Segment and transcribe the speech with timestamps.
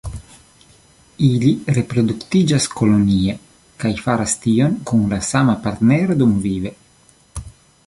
[1.27, 3.37] Ili reproduktiĝas kolonie,
[3.85, 6.75] kaj faras tion kun la sama partnero dumvive.